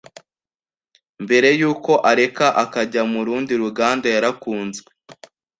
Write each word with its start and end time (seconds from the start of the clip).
mbere 1.23 1.49
yuko 1.59 1.91
areka 2.11 2.47
akajya 2.63 3.01
mu 3.11 3.19
rundi 3.27 3.53
ruganda 3.61 4.07
yarakunzwe? 4.15 4.89